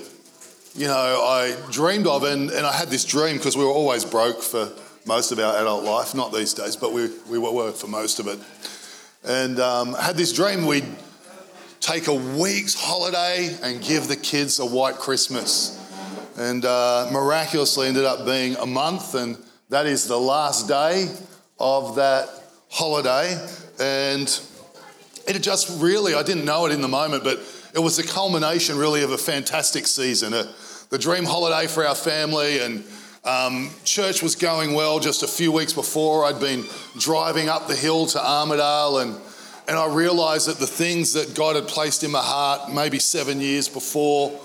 [0.74, 4.06] you know, I dreamed of, and, and I had this dream because we were always
[4.06, 4.72] broke for
[5.06, 8.28] most of our adult life, not these days, but we, we were for most of
[8.28, 8.40] it.
[9.26, 10.86] And um, had this dream we'd
[11.82, 15.78] take a week's holiday and give the kids a white Christmas.
[16.38, 19.38] And uh, miraculously ended up being a month, and
[19.70, 21.08] that is the last day
[21.60, 22.30] of that
[22.70, 23.34] holiday.
[23.80, 24.28] And
[25.28, 27.40] it had just really, I didn't know it in the moment, but
[27.74, 30.48] it was the culmination really of a fantastic season, a,
[30.90, 32.60] the dream holiday for our family.
[32.60, 32.84] And
[33.26, 36.26] um, church was going well just a few weeks before.
[36.26, 36.66] I'd been
[36.98, 39.16] driving up the hill to Armidale, and,
[39.68, 43.42] and I realized that the things that God had placed in my heart maybe seven
[43.42, 44.40] years before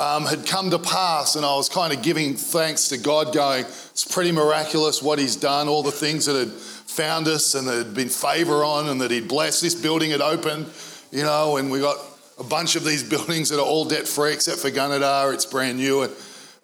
[0.00, 1.36] um, had come to pass.
[1.36, 5.36] And I was kind of giving thanks to God, going, It's pretty miraculous what He's
[5.36, 9.00] done, all the things that had found us and that had been favor on, and
[9.02, 9.62] that He'd blessed.
[9.62, 10.66] This building had opened,
[11.12, 11.98] you know, and we got
[12.38, 15.32] a bunch of these buildings that are all debt free except for Gunnedah.
[15.34, 16.02] It's brand new.
[16.02, 16.12] And,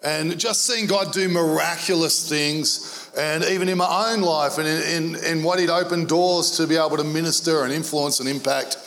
[0.03, 5.15] and just seeing God do miraculous things, and even in my own life, and in,
[5.15, 8.77] in, in what He'd opened doors to be able to minister and influence and impact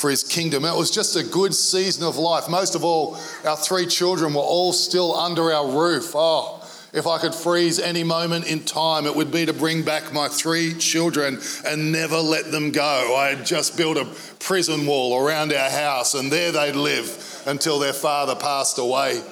[0.00, 0.64] for His kingdom.
[0.64, 2.48] It was just a good season of life.
[2.48, 6.12] Most of all, our three children were all still under our roof.
[6.14, 6.56] Oh,
[6.92, 10.26] if I could freeze any moment in time, it would be to bring back my
[10.26, 13.14] three children and never let them go.
[13.16, 14.06] I had just built a
[14.40, 19.22] prison wall around our house, and there they'd live until their father passed away.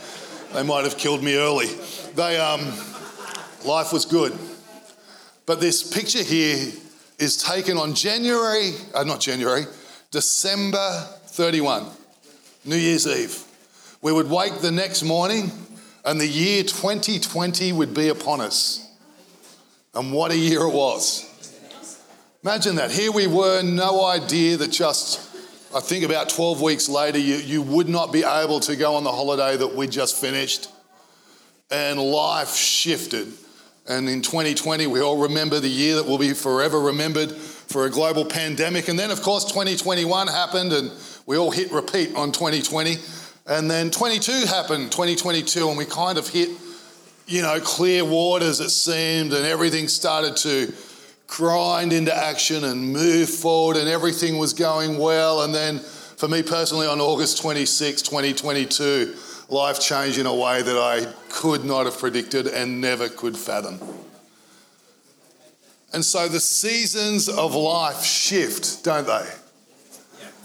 [0.53, 1.67] They might have killed me early.
[2.15, 2.61] They, um,
[3.65, 4.39] life was good.
[5.47, 6.73] But this picture here
[7.19, 9.65] is taken on January, uh, not January,
[10.11, 11.87] December 31,
[12.65, 13.45] New Year's Eve.
[14.01, 15.51] We would wake the next morning
[16.03, 18.91] and the year 2020 would be upon us.
[19.95, 21.27] And what a year it was.
[22.43, 22.91] Imagine that.
[22.91, 25.21] Here we were, no idea that just,
[25.77, 29.05] I think about 12 weeks later, you, you would not be able to go on
[29.05, 30.71] the holiday that we just finished.
[31.71, 33.31] And life shifted.
[33.87, 37.37] And in 2020, we all remember the year that will be forever remembered
[37.69, 38.89] for a global pandemic.
[38.89, 40.91] And then, of course, 2021 happened, and
[41.27, 42.97] we all hit repeat on 2020.
[43.47, 46.51] And then 22 happened, 2022, and we kind of hit,
[47.27, 50.73] you know, clear waters, it seemed, and everything started to
[51.27, 55.43] grind into action and move forward, and everything was going well.
[55.43, 59.15] And then for me personally, on August 26, 2022,
[59.51, 63.79] life changed in a way that I could not have predicted and never could fathom.
[65.93, 69.27] And so the seasons of life shift, don't they?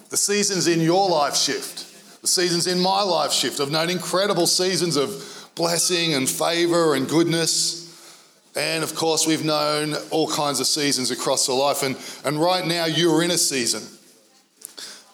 [0.10, 2.22] The seasons in your life shift.
[2.22, 3.60] The seasons in my life shift.
[3.60, 7.82] I've known incredible seasons of blessing and favor and goodness.
[8.56, 11.84] And of course, we've known all kinds of seasons across the life.
[11.84, 13.82] And, and right now, you're in a season.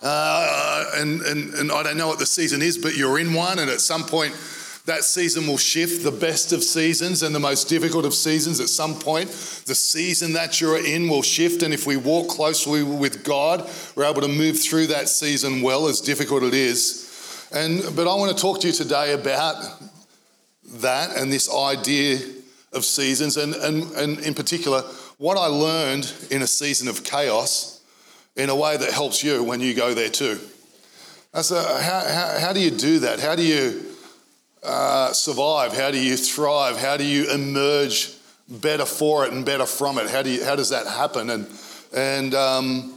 [0.02, 3.60] Uh, and, and, and I don't know what the season is, but you're in one.
[3.60, 4.34] And at some point,
[4.90, 8.60] that season will shift the best of seasons and the most difficult of seasons.
[8.60, 9.30] At some point,
[9.68, 11.62] the season that you're in will shift.
[11.62, 15.88] And if we walk closely with God, we're able to move through that season well,
[15.88, 17.48] as difficult it is.
[17.54, 19.64] And, but I want to talk to you today about
[20.82, 22.20] that and this idea
[22.74, 24.82] of seasons, and, and, and in particular,
[25.18, 27.82] what I learned in a season of chaos
[28.36, 30.40] in a way that helps you when you go there too.
[31.42, 33.20] So, how, how, how do you do that?
[33.20, 33.89] How do you
[34.64, 35.74] uh, survive?
[35.74, 36.78] How do you thrive?
[36.78, 38.14] How do you emerge
[38.48, 40.10] better for it and better from it?
[40.10, 41.30] How, do you, how does that happen?
[41.30, 41.48] And,
[41.96, 42.94] and um,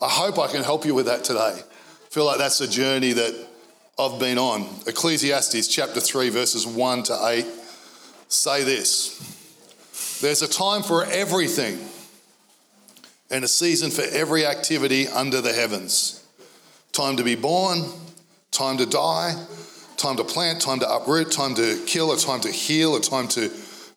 [0.00, 1.58] I hope I can help you with that today.
[1.58, 3.46] I feel like that's a journey that
[3.98, 4.66] I've been on.
[4.86, 7.46] Ecclesiastes chapter 3, verses 1 to 8
[8.28, 11.78] say this There's a time for everything
[13.30, 16.26] and a season for every activity under the heavens.
[16.92, 17.80] Time to be born,
[18.50, 19.34] time to die,
[19.96, 23.28] time to plant, time to uproot, time to kill, a time to heal, a time
[23.28, 23.50] to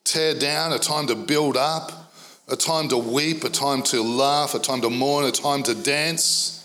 [0.03, 2.13] tear down, a time to build up,
[2.47, 5.75] a time to weep, a time to laugh, a time to mourn, a time to
[5.75, 6.59] dance,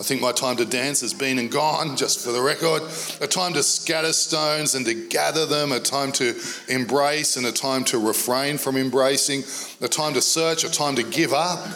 [0.00, 2.80] I think my time to dance has been and gone, just for the record.
[3.20, 6.34] A time to scatter stones and to gather them, a time to
[6.70, 9.42] embrace and a time to refrain from embracing,
[9.84, 11.68] a time to search, a time to give up,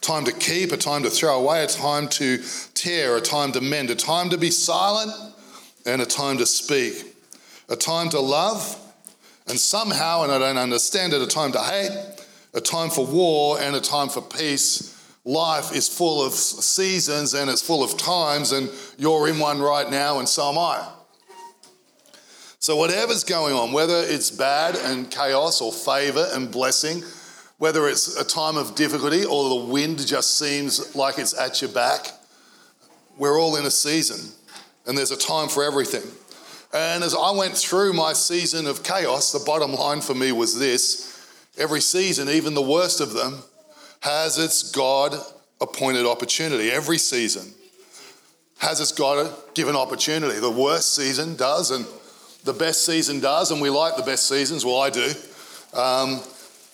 [0.00, 2.42] time to keep, a time to throw away, a time to
[2.72, 5.12] tear, a time to mend, a time to be silent,
[5.88, 7.16] and a time to speak,
[7.68, 8.76] a time to love,
[9.48, 11.90] and somehow, and I don't understand it, a time to hate,
[12.52, 14.94] a time for war, and a time for peace
[15.24, 19.90] life is full of seasons and it's full of times, and you're in one right
[19.90, 20.86] now, and so am I.
[22.60, 27.02] So, whatever's going on, whether it's bad and chaos or favor and blessing,
[27.58, 31.70] whether it's a time of difficulty or the wind just seems like it's at your
[31.70, 32.08] back,
[33.16, 34.34] we're all in a season
[34.88, 36.02] and there's a time for everything.
[36.72, 40.58] And as I went through my season of chaos, the bottom line for me was
[40.58, 41.14] this
[41.56, 43.42] every season, even the worst of them,
[44.00, 45.14] has its God
[45.60, 46.70] appointed opportunity.
[46.70, 47.52] Every season
[48.58, 50.40] has its God given opportunity.
[50.40, 51.86] The worst season does, and
[52.44, 54.64] the best season does, and we like the best seasons.
[54.64, 55.10] Well, I do.
[55.74, 56.20] Um,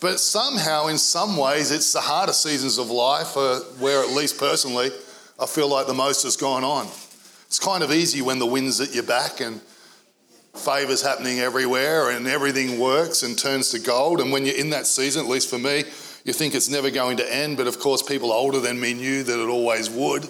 [0.00, 4.38] but somehow, in some ways, it's the hardest seasons of life uh, where, at least
[4.38, 4.90] personally,
[5.40, 6.88] I feel like the most has gone on.
[7.54, 9.60] It's kind of easy when the wind's at your back and
[10.54, 14.20] favours happening everywhere and everything works and turns to gold.
[14.20, 15.84] And when you're in that season, at least for me,
[16.24, 19.22] you think it's never going to end, but of course, people older than me knew
[19.22, 20.28] that it always would.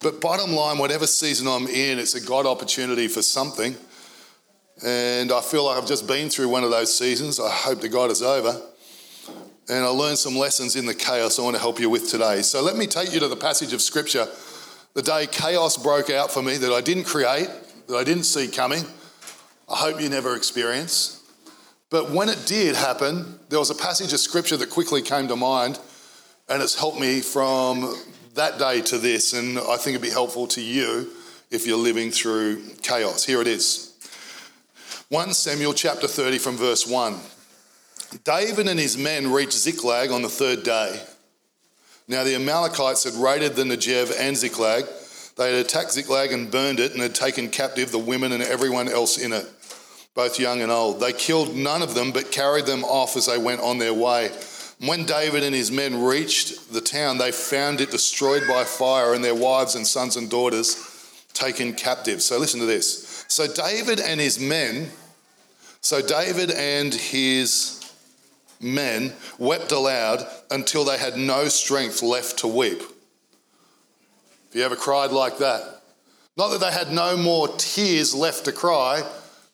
[0.00, 3.76] But bottom line, whatever season I'm in, it's a God opportunity for something.
[4.84, 7.38] And I feel like I've just been through one of those seasons.
[7.38, 8.60] I hope to God it's over.
[9.68, 12.42] And I learned some lessons in the chaos I want to help you with today.
[12.42, 14.26] So let me take you to the passage of Scripture.
[14.94, 17.48] The day chaos broke out for me that I didn't create,
[17.86, 18.84] that I didn't see coming.
[19.68, 21.22] I hope you never experience.
[21.90, 25.36] But when it did happen, there was a passage of scripture that quickly came to
[25.36, 25.78] mind,
[26.48, 27.96] and it's helped me from
[28.34, 29.32] that day to this.
[29.32, 31.10] And I think it'd be helpful to you
[31.50, 33.24] if you're living through chaos.
[33.24, 33.94] Here it is
[35.08, 37.16] 1 Samuel chapter 30 from verse 1.
[38.24, 41.00] David and his men reached Ziklag on the third day.
[42.10, 44.84] Now the Amalekites had raided the Negev and Ziklag.
[45.36, 48.88] They had attacked Ziklag and burned it and had taken captive the women and everyone
[48.88, 49.46] else in it
[50.16, 50.98] both young and old.
[50.98, 54.30] They killed none of them, but carried them off as they went on their way.
[54.80, 59.22] When David and his men reached the town, they found it destroyed by fire and
[59.22, 62.22] their wives and sons and daughters taken captive.
[62.22, 63.24] So listen to this.
[63.28, 64.90] So David and his men,
[65.80, 67.79] so David and his
[68.60, 72.80] men wept aloud until they had no strength left to weep.
[72.80, 75.82] Have you ever cried like that?
[76.36, 79.02] Not that they had no more tears left to cry,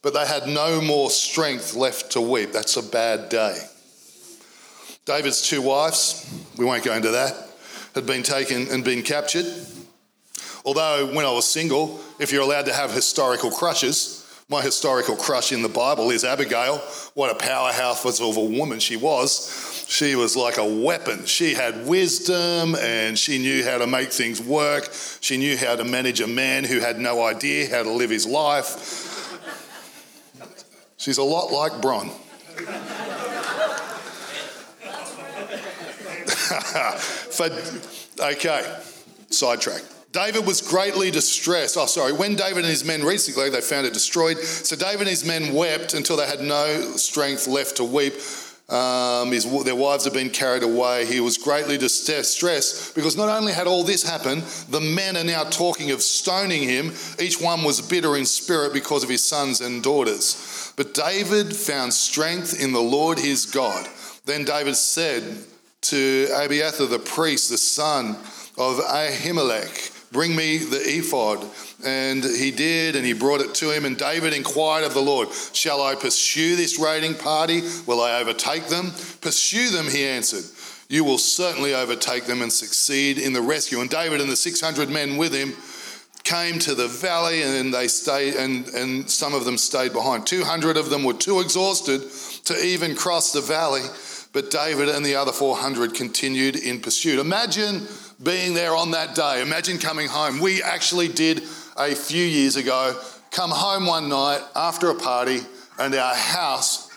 [0.02, 2.52] but they had no more strength left to weep.
[2.52, 3.58] That's a bad day.
[5.04, 7.34] David's two wives, we won't go into that,
[7.94, 9.46] had been taken and been captured.
[10.64, 15.50] Although, when I was single, if you're allowed to have historical crushes, my historical crush
[15.50, 16.76] in the Bible is Abigail.
[17.14, 19.84] What a powerhouse of a woman she was.
[19.88, 21.24] She was like a weapon.
[21.24, 24.88] She had wisdom and she knew how to make things work.
[25.20, 28.24] She knew how to manage a man who had no idea how to live his
[28.24, 29.32] life.
[30.96, 32.10] She's a lot like Bron.
[37.36, 37.50] For,
[38.20, 38.80] okay,
[39.28, 39.82] sidetrack.
[40.16, 41.76] David was greatly distressed.
[41.76, 42.14] Oh, sorry.
[42.14, 44.38] When David and his men reached the Ziklag, they found it destroyed.
[44.38, 48.14] So David and his men wept until they had no strength left to weep.
[48.70, 51.04] Um, his, their wives had been carried away.
[51.04, 55.44] He was greatly distressed because not only had all this happened, the men are now
[55.44, 56.94] talking of stoning him.
[57.20, 60.72] Each one was bitter in spirit because of his sons and daughters.
[60.76, 63.86] But David found strength in the Lord his God.
[64.24, 65.44] Then David said
[65.82, 68.16] to Abiathar the priest, the son
[68.56, 71.44] of Ahimelech, Bring me the ephod.
[71.84, 73.84] And he did, and he brought it to him.
[73.84, 77.60] And David inquired of the Lord, Shall I pursue this raiding party?
[77.84, 78.92] Will I overtake them?
[79.20, 80.44] Pursue them, he answered.
[80.88, 83.82] You will certainly overtake them and succeed in the rescue.
[83.82, 85.52] And David and the 600 men with him
[86.24, 90.78] came to the valley and they stayed and, and some of them stayed behind 200
[90.78, 92.00] of them were too exhausted
[92.42, 93.82] to even cross the valley
[94.32, 97.86] but david and the other 400 continued in pursuit imagine
[98.22, 99.42] being there on that day.
[99.42, 100.40] Imagine coming home.
[100.40, 101.42] We actually did
[101.76, 102.98] a few years ago
[103.30, 105.40] come home one night after a party,
[105.78, 106.90] and our house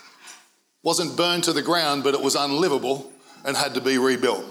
[0.82, 3.12] wasn't burned to the ground, but it was unlivable
[3.44, 4.44] and had to be rebuilt.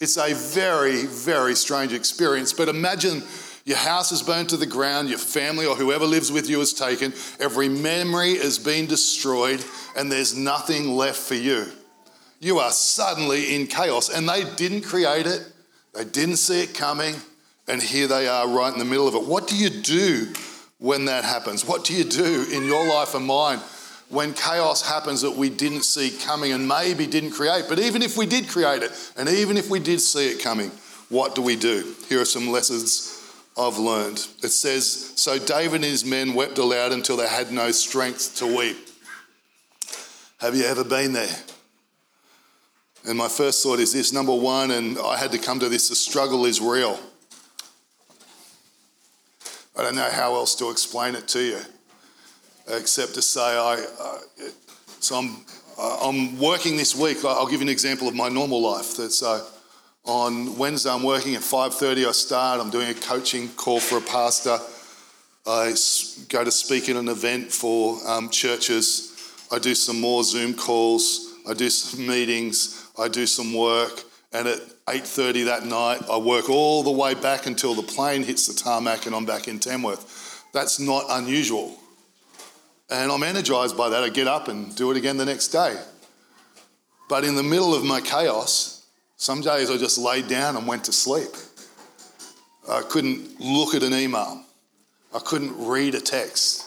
[0.00, 2.52] It's a very, very strange experience.
[2.52, 3.22] But imagine
[3.64, 6.72] your house is burned to the ground, your family or whoever lives with you is
[6.72, 9.64] taken, every memory has been destroyed,
[9.96, 11.66] and there's nothing left for you.
[12.38, 15.44] You are suddenly in chaos, and they didn't create it,
[15.94, 17.14] They didn't see it coming,
[17.66, 19.24] and here they are right in the middle of it.
[19.24, 20.32] What do you do
[20.78, 21.64] when that happens?
[21.64, 23.58] What do you do in your life and mine
[24.08, 27.64] when chaos happens that we didn't see coming and maybe didn't create?
[27.68, 30.70] But even if we did create it, and even if we did see it coming,
[31.08, 31.94] what do we do?
[32.08, 33.20] Here are some lessons
[33.58, 34.18] I've learned.
[34.42, 38.46] It says, So David and his men wept aloud until they had no strength to
[38.46, 38.76] weep.
[40.38, 41.36] Have you ever been there?
[43.06, 45.88] And my first thought is this number one, and I had to come to this
[45.88, 46.98] the struggle is real.
[49.76, 51.58] I don't know how else to explain it to you,
[52.68, 53.86] except to say I.
[53.98, 54.18] Uh,
[55.00, 55.36] so I'm,
[55.78, 57.24] I'm working this week.
[57.24, 58.98] I'll give you an example of my normal life.
[58.98, 59.46] That's uh,
[60.04, 60.90] on Wednesday.
[60.90, 62.06] I'm working at 5:30.
[62.06, 62.60] I start.
[62.60, 64.58] I'm doing a coaching call for a pastor.
[65.46, 65.74] I
[66.28, 69.16] go to speak at an event for um, churches.
[69.50, 71.34] I do some more Zoom calls.
[71.48, 72.79] I do some meetings.
[73.00, 77.46] I do some work, and at 8.30 that night, I work all the way back
[77.46, 80.44] until the plane hits the tarmac and I'm back in Tamworth.
[80.52, 81.76] That's not unusual.
[82.90, 84.02] And I'm energized by that.
[84.02, 85.80] I get up and do it again the next day.
[87.08, 90.84] But in the middle of my chaos, some days I just laid down and went
[90.84, 91.30] to sleep.
[92.68, 94.44] I couldn't look at an email.
[95.14, 96.66] I couldn't read a text.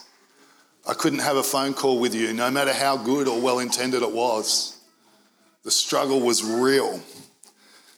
[0.87, 4.01] I couldn't have a phone call with you, no matter how good or well intended
[4.01, 4.72] it was.
[5.63, 7.01] The struggle was real.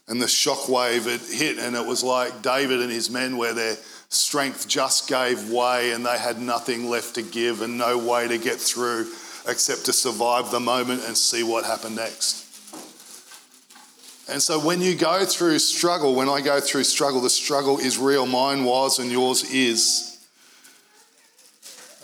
[0.08, 3.76] And the shockwave it hit, and it was like David and his men, where their
[4.10, 8.38] strength just gave way and they had nothing left to give and no way to
[8.38, 9.08] get through
[9.48, 12.44] except to survive the moment and see what happened next.
[14.28, 17.98] And so when you go through struggle, when I go through struggle, the struggle is
[17.98, 18.26] real.
[18.26, 20.18] Mine was and yours is.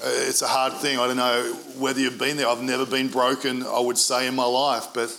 [0.03, 0.99] Uh, it's a hard thing.
[0.99, 2.47] I don't know whether you've been there.
[2.47, 5.15] I've never been broken, I would say, in my life, but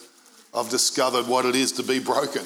[0.55, 2.45] I've discovered what it is to be broken.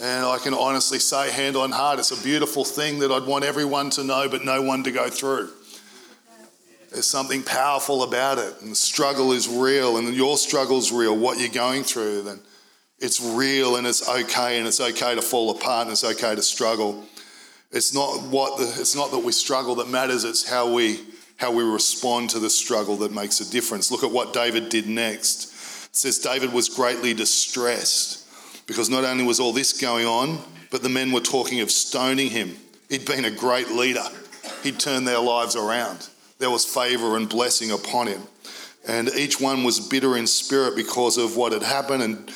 [0.00, 3.44] And I can honestly say, hand on heart, it's a beautiful thing that I'd want
[3.44, 5.50] everyone to know, but no one to go through.
[6.90, 11.16] There's something powerful about it, and the struggle is real, and your struggle is real.
[11.16, 12.40] What you're going through, then
[12.98, 16.42] it's real, and it's okay, and it's okay to fall apart, and it's okay to
[16.42, 17.04] struggle.
[17.72, 20.24] It's not what the, it's not that we struggle that matters.
[20.24, 21.00] It's how we
[21.36, 23.90] how we respond to the struggle that makes a difference.
[23.90, 25.53] Look at what David did next.
[25.94, 28.26] Says David was greatly distressed
[28.66, 32.30] because not only was all this going on, but the men were talking of stoning
[32.30, 32.56] him.
[32.88, 34.04] He'd been a great leader,
[34.64, 36.08] he'd turned their lives around.
[36.40, 38.22] There was favour and blessing upon him.
[38.86, 42.02] And each one was bitter in spirit because of what had happened.
[42.02, 42.32] And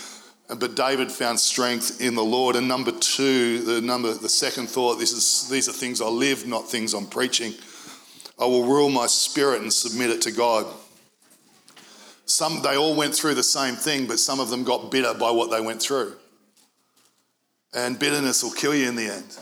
[0.61, 2.55] but David found strength in the Lord.
[2.55, 6.47] And number two, the number, the second thought, this is these are things I live,
[6.47, 7.53] not things I'm preaching.
[8.39, 10.65] I will rule my spirit and submit it to God.
[12.29, 15.31] Some, they all went through the same thing, but some of them got bitter by
[15.31, 16.13] what they went through.
[17.75, 19.39] And bitterness will kill you in the end.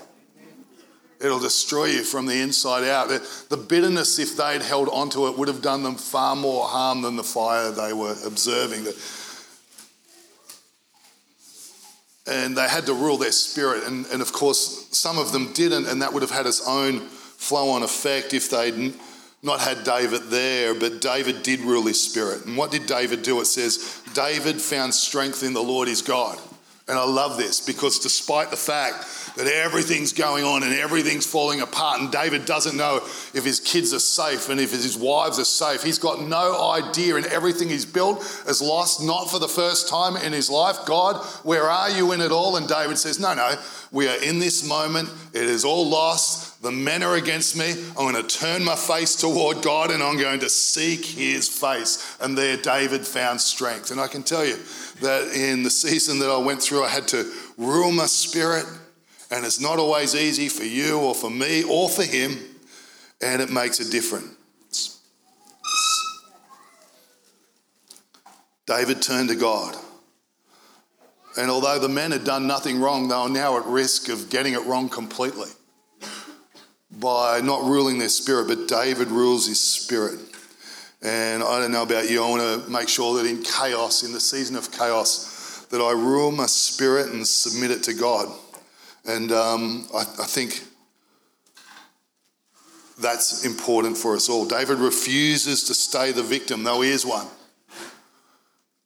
[1.20, 3.08] It'll destroy you from the inside out.
[3.08, 7.16] The bitterness, if they'd held onto it, would have done them far more harm than
[7.16, 8.86] the fire they were observing.
[12.28, 13.84] And they had to rule their spirit.
[13.84, 17.00] And, and of course, some of them didn't, and that would have had its own
[17.00, 18.94] flow on effect if they'd
[19.46, 22.44] not had David there, but David did rule his spirit.
[22.44, 23.40] And what did David do?
[23.40, 26.38] It says, David found strength in the Lord his God.
[26.88, 31.60] And I love this because despite the fact that everything's going on and everything's falling
[31.60, 32.98] apart, and David doesn't know
[33.34, 37.16] if his kids are safe and if his wives are safe, he's got no idea,
[37.16, 40.76] and everything he's built is lost, not for the first time in his life.
[40.86, 42.56] God, where are you in it all?
[42.56, 43.56] And David says, No, no,
[43.90, 45.08] we are in this moment.
[45.32, 46.45] It is all lost.
[46.62, 47.72] The men are against me.
[47.90, 52.16] I'm going to turn my face toward God and I'm going to seek his face.
[52.20, 53.90] And there, David found strength.
[53.90, 54.56] And I can tell you
[55.02, 58.64] that in the season that I went through, I had to rule my spirit.
[59.30, 62.38] And it's not always easy for you or for me or for him.
[63.20, 64.32] And it makes a difference.
[68.66, 69.76] David turned to God.
[71.38, 74.54] And although the men had done nothing wrong, they were now at risk of getting
[74.54, 75.50] it wrong completely
[76.98, 80.18] by not ruling their spirit, but David rules his spirit.
[81.02, 84.12] And I don't know about you, I want to make sure that in chaos, in
[84.12, 88.28] the season of chaos, that I rule my spirit and submit it to God.
[89.04, 90.62] And um, I, I think
[92.98, 94.46] that's important for us all.
[94.46, 97.26] David refuses to stay the victim, though he is one.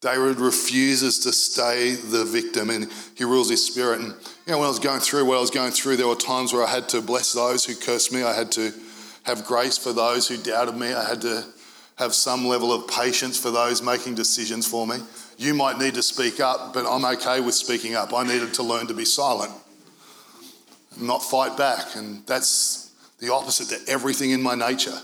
[0.01, 4.01] David refuses to stay the victim and he rules his spirit.
[4.01, 4.09] And
[4.47, 6.55] you know, when I was going through what I was going through, there were times
[6.55, 8.23] where I had to bless those who cursed me.
[8.23, 8.73] I had to
[9.25, 10.95] have grace for those who doubted me.
[10.95, 11.45] I had to
[11.97, 14.97] have some level of patience for those making decisions for me.
[15.37, 18.15] You might need to speak up, but I'm okay with speaking up.
[18.15, 19.53] I needed to learn to be silent,
[20.99, 21.95] not fight back.
[21.95, 24.99] And that's the opposite to everything in my nature.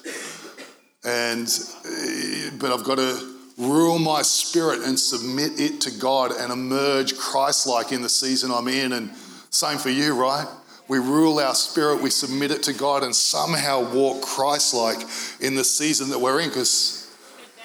[1.04, 1.46] And,
[1.84, 7.16] eh, but I've got to rule my spirit and submit it to God and emerge
[7.16, 8.92] Christ like in the season I'm in.
[8.92, 9.10] And
[9.50, 10.46] same for you, right?
[10.88, 14.98] We rule our spirit, we submit it to God, and somehow walk Christ like
[15.40, 16.48] in the season that we're in.
[16.48, 17.10] Because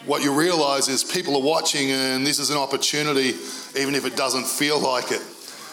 [0.05, 3.35] what you realize is people are watching, and this is an opportunity,
[3.79, 5.21] even if it doesn't feel like it.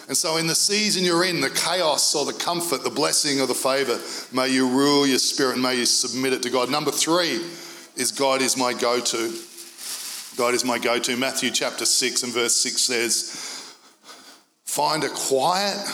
[0.09, 3.47] And so, in the season you're in, the chaos or the comfort, the blessing or
[3.47, 3.99] the favor,
[4.35, 6.71] may you rule your spirit and may you submit it to God.
[6.71, 7.41] Number three
[7.97, 9.39] is God is my go to.
[10.39, 11.17] God is my go to.
[11.17, 13.75] Matthew chapter 6 and verse 6 says,
[14.65, 15.85] Find a quiet,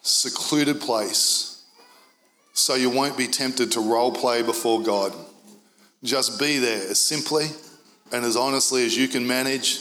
[0.00, 1.62] secluded place
[2.54, 5.12] so you won't be tempted to role play before God.
[6.02, 7.48] Just be there as simply
[8.10, 9.80] and as honestly as you can manage.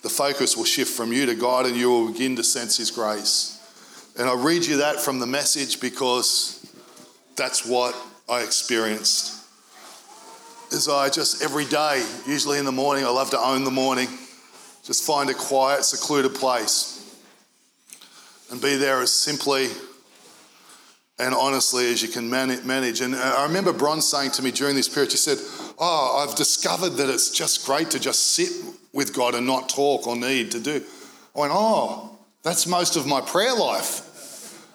[0.00, 2.90] The focus will shift from you to God and you will begin to sense His
[2.90, 3.60] grace.
[4.18, 6.66] And I read you that from the message because
[7.36, 7.94] that's what
[8.26, 9.39] I experienced.
[10.72, 14.06] As I just every day, usually in the morning, I love to own the morning,
[14.84, 16.96] just find a quiet, secluded place
[18.50, 19.68] and be there as simply
[21.18, 23.00] and honestly as you can manage.
[23.00, 25.38] And uh, I remember Bron saying to me during this period, she said,
[25.78, 28.50] Oh, I've discovered that it's just great to just sit
[28.92, 30.82] with God and not talk or need to do.
[31.34, 34.06] I went, Oh, that's most of my prayer life.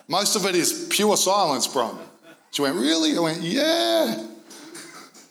[0.10, 1.98] Most of it is pure silence, Bron.
[2.52, 3.16] She went, Really?
[3.16, 4.28] I went, Yeah.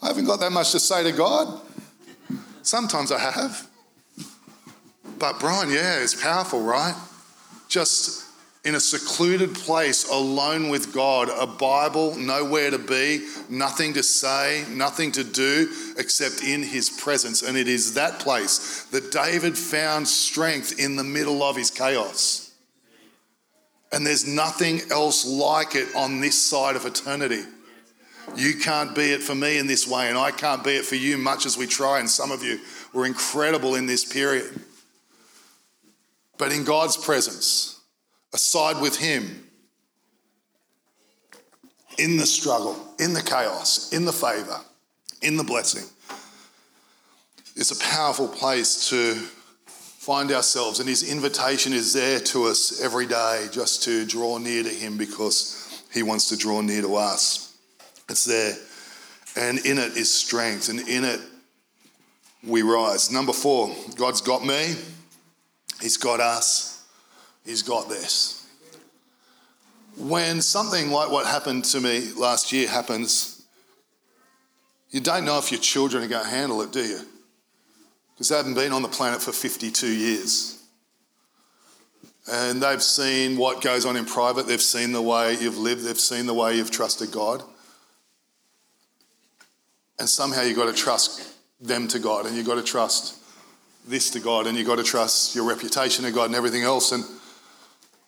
[0.04, 1.62] I haven't got that much to say to God.
[2.60, 3.66] Sometimes I have.
[5.18, 6.94] But, Brian, yeah, it's powerful, right?
[7.68, 8.22] Just
[8.66, 14.66] in a secluded place alone with God, a Bible, nowhere to be, nothing to say,
[14.68, 17.40] nothing to do except in His presence.
[17.40, 22.52] And it is that place that David found strength in the middle of his chaos.
[23.90, 27.44] And there's nothing else like it on this side of eternity.
[28.36, 30.96] You can't be it for me in this way, and I can't be it for
[30.96, 32.00] you, much as we try.
[32.00, 32.60] And some of you
[32.92, 34.60] were incredible in this period.
[36.38, 37.80] But in God's presence,
[38.32, 39.44] aside with Him
[41.98, 44.60] in the struggle, in the chaos, in the favor,
[45.22, 45.84] in the blessing.
[47.56, 49.14] It's a powerful place to
[49.64, 54.62] find ourselves, and His invitation is there to us every day just to draw near
[54.62, 57.53] to Him because He wants to draw near to us.
[58.08, 58.54] It's there,
[59.36, 61.20] and in it is strength, and in it
[62.46, 63.10] we rise.
[63.10, 64.74] Number four, God's got me,
[65.80, 66.74] He's got us.
[67.44, 68.46] He's got this.
[69.96, 73.44] When something like what happened to me last year happens,
[74.90, 77.00] you don't know if your children are going to handle it, do you?
[78.14, 80.62] Because they haven't been on the planet for 52 years.
[82.32, 86.00] And they've seen what goes on in private, they've seen the way you've lived, they've
[86.00, 87.42] seen the way you've trusted God.
[89.98, 93.16] And somehow you've got to trust them to God, and you've got to trust
[93.86, 96.92] this to God, and you've got to trust your reputation to God and everything else.
[96.92, 97.04] And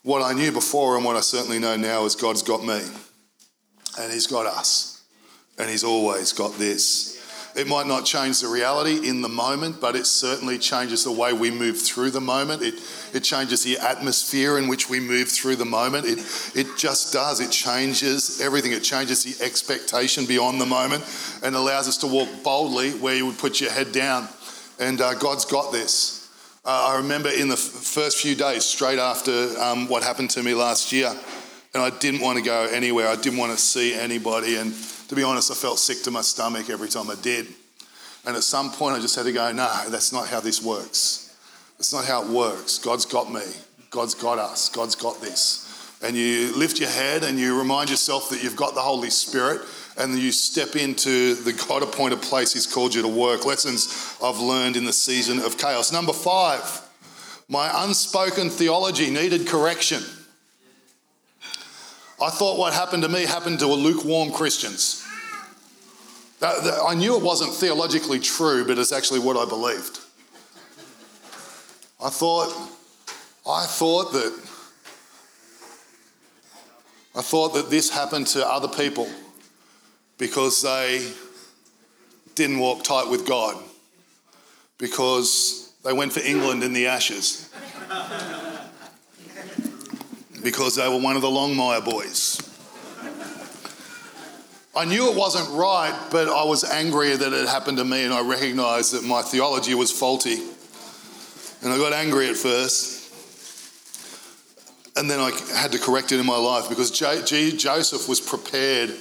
[0.06, 2.80] what I knew before and what I certainly know now is God's got me
[3.98, 5.02] and He's got us
[5.58, 7.15] and He's always got this.
[7.56, 11.32] It might not change the reality in the moment, but it certainly changes the way
[11.32, 12.60] we move through the moment.
[12.62, 12.74] It,
[13.14, 16.06] it changes the atmosphere in which we move through the moment.
[16.06, 16.18] It,
[16.54, 17.40] it just does.
[17.40, 18.72] It changes everything.
[18.72, 21.04] It changes the expectation beyond the moment
[21.42, 24.28] and allows us to walk boldly where you would put your head down.
[24.78, 26.30] And uh, God's got this.
[26.62, 30.42] Uh, I remember in the f- first few days, straight after um, what happened to
[30.42, 31.14] me last year,
[31.72, 33.08] and I didn't want to go anywhere.
[33.08, 34.56] I didn't want to see anybody.
[34.56, 34.74] And
[35.08, 37.46] to be honest, I felt sick to my stomach every time I did.
[38.26, 41.36] And at some point, I just had to go, no, that's not how this works.
[41.78, 42.78] That's not how it works.
[42.78, 43.42] God's got me.
[43.90, 44.68] God's got us.
[44.68, 45.62] God's got this.
[46.02, 49.62] And you lift your head and you remind yourself that you've got the Holy Spirit
[49.98, 53.46] and you step into the God appointed place He's called you to work.
[53.46, 55.92] Lessons I've learned in the season of chaos.
[55.92, 56.82] Number five,
[57.48, 60.02] my unspoken theology needed correction.
[62.20, 65.04] I thought what happened to me happened to lukewarm Christians.
[66.42, 70.00] I knew it wasn't theologically true, but it's actually what I believed.
[72.02, 72.48] I thought,
[73.48, 74.38] I thought that,
[77.14, 79.08] I thought that this happened to other people
[80.18, 81.10] because they
[82.34, 83.62] didn't walk tight with God,
[84.76, 87.50] because they went for England in the Ashes,
[90.46, 92.40] because they were one of the Longmire boys.
[94.76, 98.14] I knew it wasn't right, but I was angry that it happened to me, and
[98.14, 100.38] I recognized that my theology was faulty.
[101.62, 103.12] And I got angry at first.
[104.96, 108.20] And then I had to correct it in my life because J- G- Joseph was
[108.20, 108.94] prepared,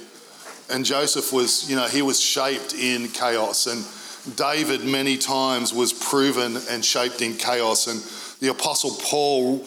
[0.68, 3.68] and Joseph was, you know, he was shaped in chaos.
[3.68, 7.86] And David, many times, was proven and shaped in chaos.
[7.86, 8.00] And
[8.40, 9.64] the Apostle Paul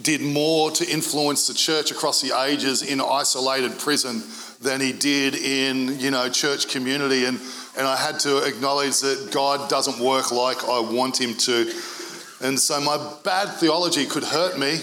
[0.00, 4.22] did more to influence the church across the ages in isolated prison
[4.62, 7.26] than he did in, you know, church community.
[7.26, 7.38] And,
[7.76, 11.70] and I had to acknowledge that God doesn't work like I want him to.
[12.40, 14.78] And so my bad theology could hurt me,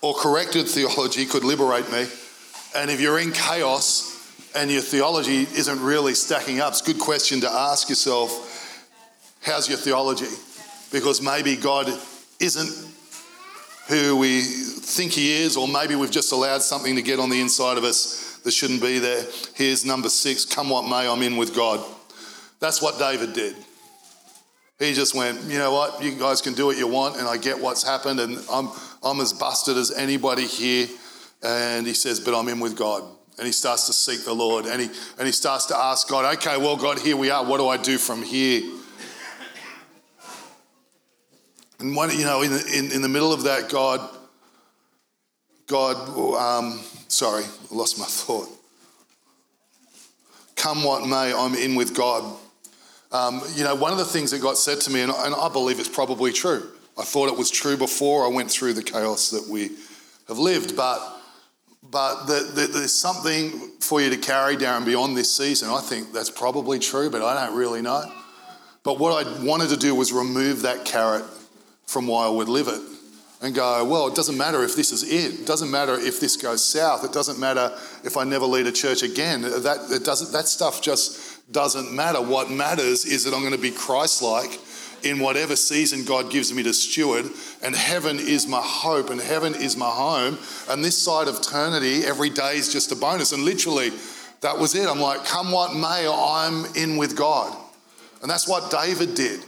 [0.00, 2.06] or corrected theology could liberate me.
[2.74, 4.14] And if you're in chaos
[4.54, 8.54] and your theology isn't really stacking up, it's a good question to ask yourself
[9.42, 10.26] how's your theology?
[10.92, 11.88] Because maybe God
[12.40, 12.87] isn't
[13.88, 17.40] who we think He is, or maybe we've just allowed something to get on the
[17.40, 19.24] inside of us that shouldn't be there.
[19.54, 21.84] Here's number six come what may, I'm in with God.
[22.60, 23.56] That's what David did.
[24.78, 27.36] He just went, you know what, you guys can do what you want, and I
[27.36, 28.68] get what's happened, and I'm,
[29.02, 30.86] I'm as busted as anybody here.
[31.42, 33.02] And he says, but I'm in with God.
[33.38, 36.36] And he starts to seek the Lord, and he, and he starts to ask God,
[36.36, 37.44] okay, well, God, here we are.
[37.44, 38.62] What do I do from here?
[41.80, 44.00] And you know, in in, in the middle of that, God,
[45.66, 45.96] God,
[46.36, 48.48] um, sorry, I lost my thought.
[50.56, 52.36] Come what may, I'm in with God.
[53.12, 55.48] Um, you know, one of the things that God said to me, and, and I
[55.48, 56.68] believe it's probably true.
[56.98, 59.70] I thought it was true before I went through the chaos that we
[60.26, 61.14] have lived, but
[61.90, 65.70] but the, the, there's something for you to carry down beyond this season.
[65.70, 68.02] I think that's probably true, but I don't really know.
[68.82, 71.24] But what I wanted to do was remove that carrot
[71.88, 72.80] from why I would live it
[73.40, 75.40] and go, well, it doesn't matter if this is it.
[75.40, 77.02] It doesn't matter if this goes south.
[77.02, 77.72] It doesn't matter
[78.04, 79.40] if I never lead a church again.
[79.42, 82.20] That, it doesn't, that stuff just doesn't matter.
[82.20, 84.60] What matters is that I'm going to be Christ like
[85.02, 87.24] in whatever season God gives me to steward.
[87.62, 90.36] And heaven is my hope and heaven is my home.
[90.68, 93.32] And this side of eternity, every day is just a bonus.
[93.32, 93.92] And literally,
[94.42, 94.86] that was it.
[94.86, 97.56] I'm like, come what may, I'm in with God.
[98.20, 99.40] And that's what David did.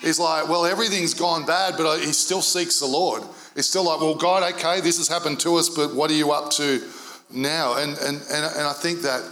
[0.00, 3.22] He's like, well, everything's gone bad, but uh, he still seeks the Lord.
[3.54, 6.32] He's still like, well, God, okay, this has happened to us, but what are you
[6.32, 6.82] up to
[7.32, 7.76] now?
[7.76, 9.22] And, and, and, and I think that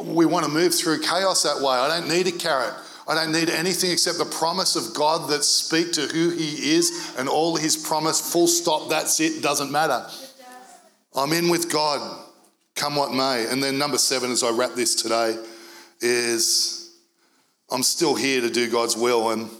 [0.00, 1.74] we want to move through chaos that way.
[1.74, 2.74] I don't need a carrot.
[3.08, 7.14] I don't need anything except the promise of God that speak to who He is
[7.18, 8.32] and all His promise.
[8.32, 8.88] Full stop.
[8.88, 9.42] That's it.
[9.42, 10.04] Doesn't matter.
[11.14, 12.24] I'm in with God,
[12.74, 13.46] come what may.
[13.48, 15.36] And then number seven, as I wrap this today,
[16.00, 16.98] is
[17.70, 19.30] I'm still here to do God's will.
[19.30, 19.50] And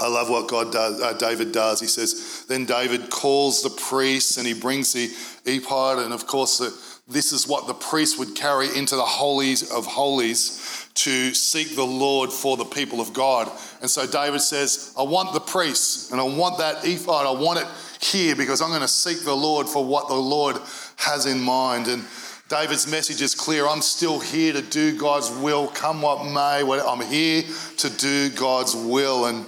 [0.00, 1.80] I love what God does, uh, David does.
[1.80, 5.10] He says, then David calls the priests and he brings the
[5.44, 6.72] ephod, and of course, the,
[7.08, 11.86] this is what the priest would carry into the holies of holies to seek the
[11.86, 13.50] Lord for the people of God.
[13.80, 17.60] And so David says, I want the priests and I want that ephod, I want
[17.60, 17.66] it
[18.00, 20.56] here because I'm going to seek the Lord for what the Lord
[20.96, 21.88] has in mind.
[21.88, 22.04] And
[22.48, 26.62] David's message is clear I'm still here to do God's will, come what may.
[26.80, 27.42] I'm here
[27.78, 29.26] to do God's will.
[29.26, 29.46] And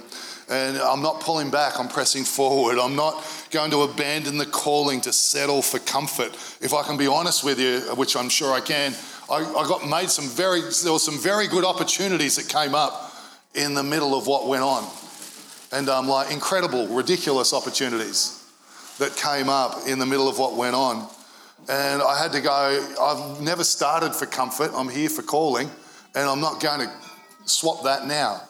[0.51, 2.77] and I'm not pulling back, I'm pressing forward.
[2.77, 6.33] I'm not going to abandon the calling to settle for comfort.
[6.61, 8.93] If I can be honest with you, which I'm sure I can,
[9.29, 13.13] I, I got made some very, there were some very good opportunities that came up
[13.55, 14.85] in the middle of what went on.
[15.71, 18.45] And um, like incredible, ridiculous opportunities
[18.99, 21.07] that came up in the middle of what went on.
[21.69, 25.69] And I had to go, I've never started for comfort, I'm here for calling,
[26.13, 26.91] and I'm not going to
[27.45, 28.41] swap that now.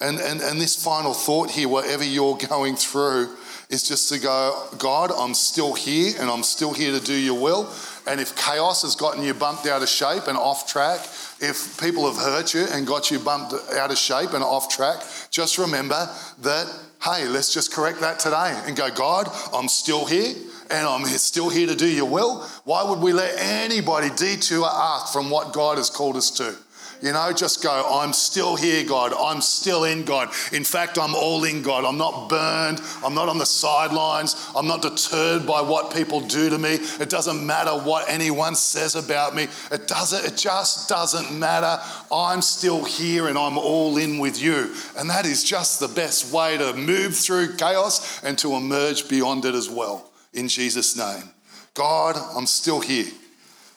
[0.00, 3.36] And, and, and this final thought here, whatever you're going through,
[3.68, 7.40] is just to go, God, I'm still here and I'm still here to do your
[7.40, 7.70] will.
[8.06, 11.00] And if chaos has gotten you bumped out of shape and off track,
[11.40, 15.02] if people have hurt you and got you bumped out of shape and off track,
[15.30, 16.08] just remember
[16.42, 16.66] that,
[17.02, 20.34] hey, let's just correct that today and go, God, I'm still here
[20.70, 22.40] and I'm still here to do your will.
[22.64, 26.56] Why would we let anybody detour us from what God has called us to?
[27.00, 29.12] You know, just go, I'm still here, God.
[29.12, 30.30] I'm still in God.
[30.52, 31.84] In fact, I'm all in God.
[31.84, 32.80] I'm not burned.
[33.04, 34.34] I'm not on the sidelines.
[34.56, 36.78] I'm not deterred by what people do to me.
[37.00, 39.46] It doesn't matter what anyone says about me.
[39.70, 41.80] It doesn't, it just doesn't matter.
[42.10, 44.74] I'm still here and I'm all in with you.
[44.96, 49.44] And that is just the best way to move through chaos and to emerge beyond
[49.44, 50.10] it as well.
[50.32, 51.30] In Jesus' name.
[51.74, 53.06] God, I'm still here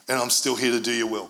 [0.10, 1.30] and I'm still here to do your will.